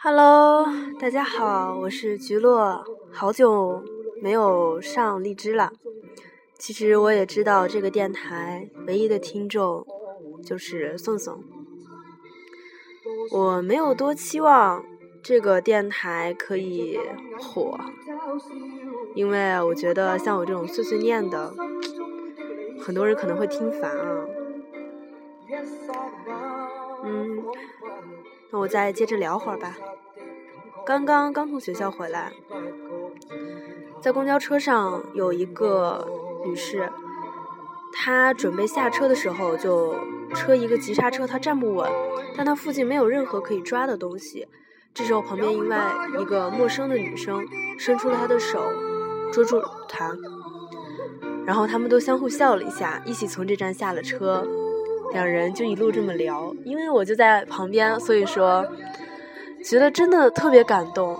[0.00, 0.66] Hello，
[1.00, 3.82] 大家好，我是菊落，好久
[4.22, 5.72] 没有上荔枝了。
[6.60, 9.84] 其实我也知道这个电台唯一的听众
[10.44, 11.42] 就是宋宋，
[13.32, 14.84] 我没有多期望
[15.20, 17.00] 这个电台可以
[17.40, 17.76] 火，
[19.16, 21.52] 因为我觉得像我这种碎碎念的，
[22.80, 24.24] 很多人可能会听烦啊。
[27.04, 27.44] 嗯，
[28.50, 29.74] 那我再接着聊会儿吧。
[30.84, 32.32] 刚刚刚从学校回来，
[34.00, 36.06] 在公交车上有一个
[36.44, 36.90] 女士，
[37.92, 39.94] 她准备下车的时候，就
[40.34, 41.90] 车一个急刹车，她站不稳，
[42.36, 44.46] 但她附近没有任何可以抓的东西。
[44.92, 47.46] 这时候，旁边另外一个陌生的女生
[47.78, 48.60] 伸出了她的手，
[49.32, 50.14] 捉住她，
[51.46, 54.46] 然后他们都相互笑了一下，一起从这站下了车。
[55.12, 58.66] 两人就一路这么聊，因为我就在旁边，所以说
[59.64, 61.18] 觉得真的特别感动。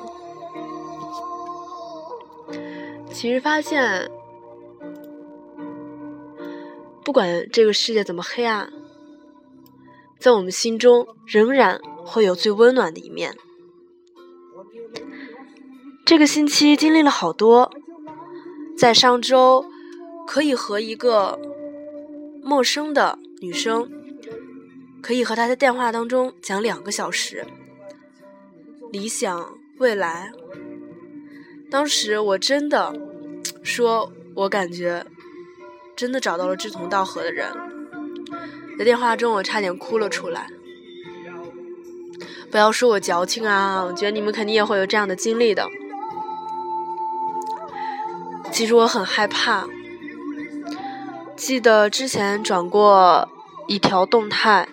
[3.10, 4.10] 其实发现，
[7.02, 8.70] 不管这个世界怎么黑暗，
[10.18, 13.34] 在我们心中仍然会有最温暖的一面。
[16.04, 17.70] 这个星期经历了好多，
[18.76, 19.64] 在上周
[20.26, 21.40] 可以和一个
[22.42, 23.18] 陌生的。
[23.40, 23.88] 女生
[25.00, 27.46] 可以和他在电话当中讲两个小时，
[28.90, 30.32] 理想未来。
[31.70, 32.92] 当时我真的
[33.62, 35.06] 说，我感觉
[35.94, 37.48] 真的找到了志同道合的人。
[38.78, 40.48] 在电话中，我差点哭了出来。
[42.50, 45.68] 不要说我矫情啊，我觉得你们肯定也会有这样的经历的。
[48.50, 49.68] 其实我很害怕。
[51.38, 53.28] 记得之前转过
[53.68, 54.68] 一条动态，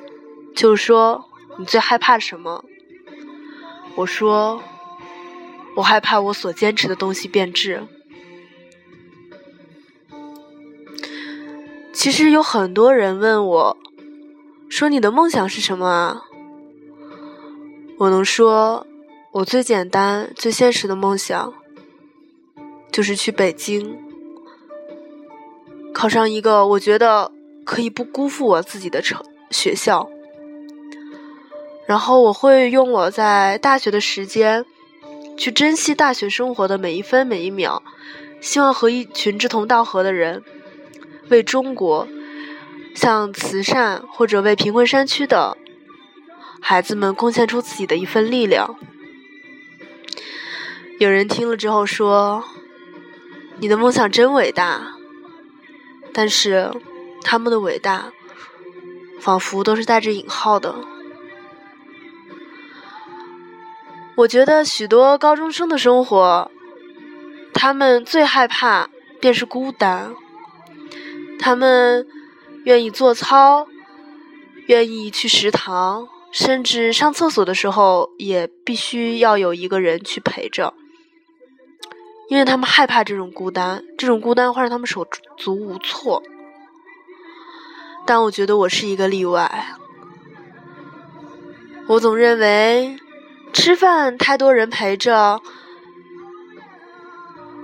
[0.55, 2.65] 就说你最害怕什么？
[3.95, 4.63] 我说
[5.75, 7.83] 我害怕我所坚持的东西变质。
[11.93, 13.77] 其实有很多人问我，
[14.67, 16.23] 说你的梦想是什么啊？
[17.99, 18.87] 我能说，
[19.33, 21.53] 我最简单、最现实的梦想，
[22.91, 24.03] 就是去北京。
[25.95, 27.31] 考上一个我觉得
[27.63, 30.09] 可以不辜负我自己的成学校，
[31.87, 34.65] 然后我会用我在大学的时间
[35.37, 37.81] 去珍惜大学生活的每一分每一秒，
[38.41, 40.43] 希望和一群志同道合的人
[41.29, 42.05] 为中国，
[42.93, 45.57] 向慈善或者为贫困山区的
[46.59, 48.75] 孩子们贡献出自己的一份力量。
[50.99, 52.43] 有人听了之后说
[53.59, 54.91] ：“你的梦想真伟大。”
[56.17, 56.71] 但是，
[57.23, 58.13] 他们的伟大，
[59.19, 60.73] 仿佛都是带着引号的。
[64.15, 66.49] 我觉得许多高中生的生活，
[67.53, 68.89] 他们最害怕
[69.19, 70.15] 便是孤单。
[71.37, 72.07] 他们
[72.63, 73.67] 愿意做操，
[74.67, 80.73] 愿意去食堂，甚至上厕所的时候也必须要有一个人去陪着。
[82.27, 86.23] 因为他们害怕这种孤单，这种孤单会让他们手足无措。
[88.05, 89.67] 但我觉得我是一个例外。
[91.87, 92.97] 我总认为，
[93.53, 95.39] 吃饭太多人陪着，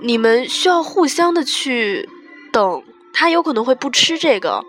[0.00, 2.08] 你们需要互相的去
[2.52, 4.64] 等，他有可能会不吃这个，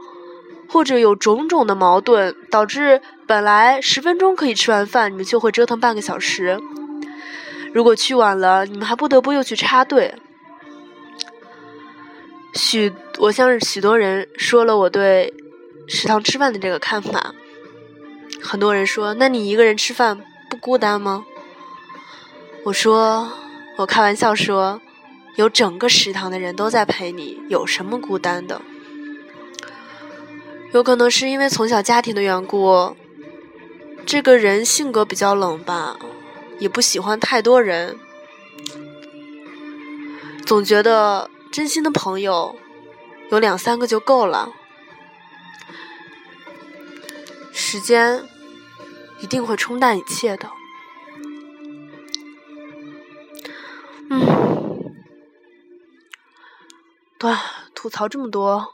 [0.67, 6.59] 或者有种种的矛盾，导致本来十分钟可以吃完饭，你们就会折腾半个小时。
[7.73, 10.13] 如果去晚了，你们还不得不又去插队。
[12.53, 15.33] 许我向许多人说了我对
[15.87, 17.33] 食堂吃饭的这个看法，
[18.43, 20.21] 很多人说：“那你一个人吃饭
[20.51, 21.25] 不孤单吗？”
[22.63, 23.33] 我说
[23.77, 24.79] ：“我开玩笑说，
[25.35, 28.61] 有整个食堂的人都在陪你，有什么孤单的？
[30.73, 32.95] 有可能是因为从小家庭的缘故，
[34.05, 35.97] 这个人性格比较冷吧。”
[36.63, 37.99] 也不喜欢太多人，
[40.45, 42.55] 总觉得真心的朋友
[43.31, 44.49] 有两三个就够了。
[47.51, 48.25] 时间
[49.19, 50.49] 一定会冲淡一切的。
[54.09, 54.95] 嗯，
[57.19, 57.35] 对，
[57.75, 58.73] 吐槽这么多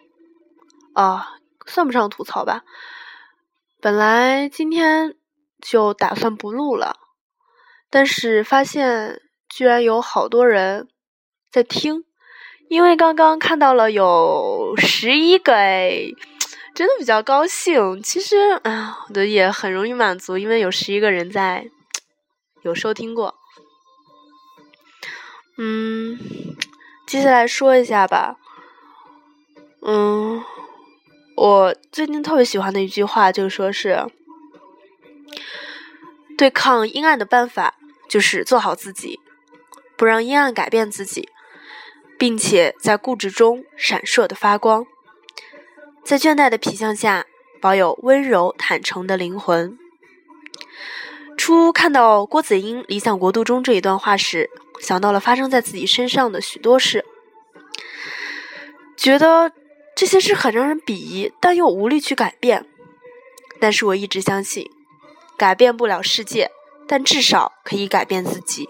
[0.93, 2.61] 啊，算不上吐槽吧。
[3.81, 5.15] 本来今天
[5.59, 7.08] 就打算不录了。
[7.89, 10.87] 但是发现居然有好多人
[11.51, 12.03] 在听，
[12.69, 16.11] 因为刚刚看到了有十一个哎，
[16.75, 18.01] 真的比较高兴。
[18.03, 21.69] 其实啊，我的也很容易满足，因为有十一个人在
[22.61, 23.35] 有收听过。
[25.57, 26.17] 嗯，
[27.07, 28.37] 接下来说一下吧。
[29.81, 30.43] 嗯，
[31.35, 34.05] 我最近特别喜欢的一句话，就说是
[36.37, 37.75] 对抗阴暗的办法，
[38.09, 39.19] 就是做好自己，
[39.95, 41.29] 不让阴暗改变自己，
[42.17, 44.85] 并且在固执中闪烁的发光，
[46.03, 47.27] 在倦怠的皮相下
[47.61, 49.77] 保有温柔坦诚的灵魂。
[51.37, 54.49] 初看到郭子英《理想国度》中这一段话时，
[54.81, 57.05] 想到了发生在自己身上的许多事，
[58.97, 59.53] 觉得
[59.95, 62.65] 这些事很让人鄙夷，但又无力去改变。
[63.61, 64.69] 但是我一直相信，
[65.37, 66.51] 改变不了世界，
[66.89, 68.67] 但至少可以改变自己，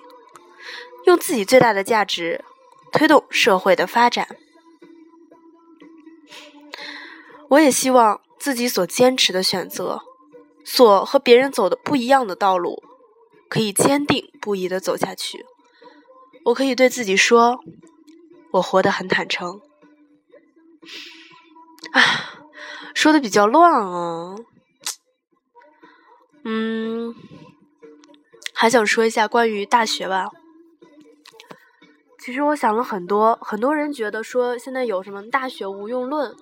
[1.06, 2.44] 用自己最大的价值
[2.92, 4.36] 推动社会的发展。
[7.48, 10.02] 我也希望自己所坚持的选择。
[10.66, 12.84] 所和别人走的不一样的道路，
[13.50, 15.46] 可以坚定不移的走下去。
[16.46, 17.60] 我可以对自己说，
[18.52, 19.62] 我活得很坦诚。
[21.94, 22.02] 啊，
[22.94, 24.36] 说的比较乱啊。
[26.44, 27.16] 嗯，
[28.62, 30.28] 还想说一下关于大学吧。
[32.18, 36.36] 其实我想了很多，很多人觉得说现在有什么大学无用论，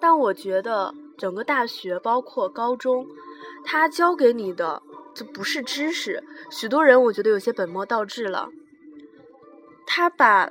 [0.00, 0.94] 但我觉得。
[1.18, 3.06] 整个大学包括高中，
[3.62, 4.82] 他教给你的
[5.12, 6.24] 就不是知识。
[6.50, 8.48] 许多人我觉得有些本末倒置了。
[9.86, 10.50] 他把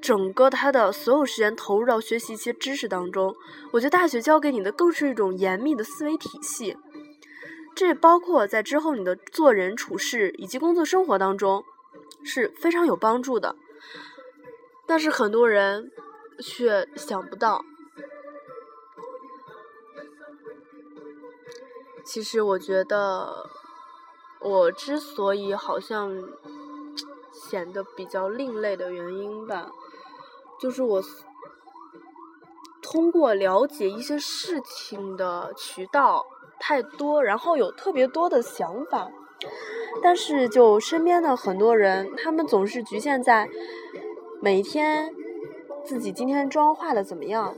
[0.00, 3.36] 整个他的所有时间投入到学习一些知识当中。
[3.72, 6.74] 我觉得大学教给你的更是一种严密的思维体系，
[7.76, 11.62] 这包括在之后你的做人处事以及工作生活当中
[12.24, 13.54] 是非常有帮助的。
[14.86, 15.92] 但是很多人
[16.40, 17.64] 却想不到。
[22.04, 23.50] 其实我觉得，
[24.40, 26.22] 我之所以好像
[27.32, 29.68] 显得比较另类的原因吧，
[30.60, 31.02] 就是我
[32.80, 36.24] 通过了解一些事情的渠道
[36.58, 39.10] 太多，然后有特别多的想法，
[40.02, 43.48] 但是就身边的很多人，他们总是局限在
[44.40, 45.12] 每天
[45.84, 47.54] 自己今天妆化的怎么样，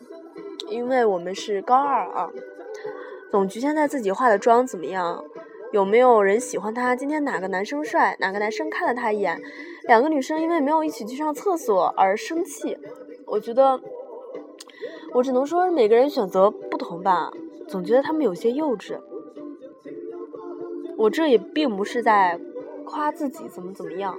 [0.69, 2.31] 因为我们是高二啊。
[3.31, 5.23] 总局限在自己化的妆怎么样，
[5.73, 6.97] 有没有人喜欢他？
[6.97, 8.17] 今天哪个男生帅？
[8.21, 9.41] 哪个男生看了他一眼？
[9.83, 12.79] 两个女生因为没有一起去上厕所而生气。
[13.27, 13.81] 我觉得，
[15.13, 17.31] 我只能说每个人选择不同吧。
[17.69, 18.99] 总觉得他们有些幼稚。
[20.97, 22.41] 我这也并不是在
[22.85, 24.19] 夸自己怎么怎么样。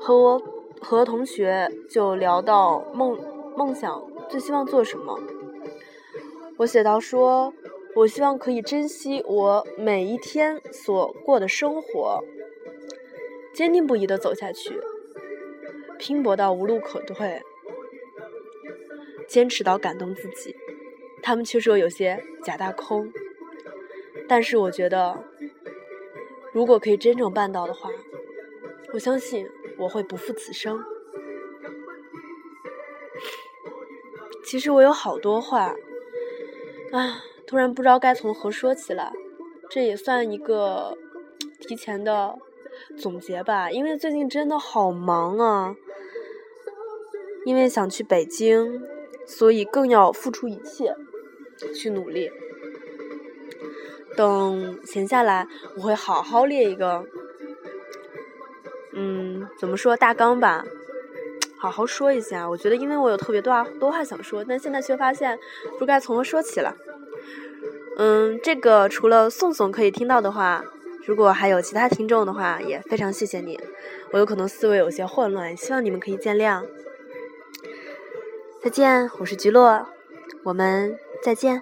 [0.00, 0.42] 和我
[0.80, 3.18] 和同学就聊到梦。
[3.54, 5.20] 梦想最希望做什么？
[6.56, 7.52] 我写到说，
[7.94, 12.24] 我希望可以珍惜我每一天所过的生活，
[13.52, 14.80] 坚定不移的走下去，
[15.98, 17.42] 拼搏到无路可退，
[19.32, 20.54] 坚持到感动自己。
[21.22, 23.10] 他们却说有些假大空，
[24.28, 25.24] 但是我觉得，
[26.52, 27.88] 如果可以真正办到的话，
[28.92, 29.48] 我相信
[29.78, 30.84] 我会不负此生。
[34.44, 35.74] 其实我有好多话，
[36.92, 39.12] 啊，突然不知道该从何说起了。
[39.70, 40.98] 这也算一个
[41.58, 42.36] 提前的
[42.98, 45.74] 总结吧，因为最近真的好忙啊。
[47.44, 48.82] 因为想去北京，
[49.26, 50.94] 所以更要付出一切
[51.74, 52.30] 去努力。
[54.16, 57.04] 等闲下来，我会好好列一个，
[58.92, 60.64] 嗯，怎么说大纲吧。
[61.56, 65.38] 好好说一下，我觉得，因为我有特别多多话想说，但现在却发现
[65.78, 66.76] 不该从何说起了。
[67.96, 70.64] 嗯，这个除了宋宋可以听到的话，
[71.06, 73.60] 如果还有其他听众的话，也非常谢谢你。
[74.10, 76.64] 我有可能思维有些混乱，希望你们可以见谅。
[78.62, 79.88] 再见，我是橘落，
[80.44, 81.60] 我们再见。